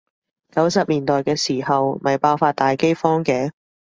[0.51, 3.51] 九十年代嘅時候咪爆發大饑荒嘅？